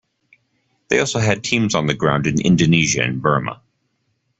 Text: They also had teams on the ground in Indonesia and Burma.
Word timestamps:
They 0.87 0.99
also 0.99 1.19
had 1.19 1.43
teams 1.43 1.75
on 1.75 1.85
the 1.85 1.93
ground 1.93 2.25
in 2.25 2.41
Indonesia 2.41 3.03
and 3.03 3.21
Burma. 3.21 3.61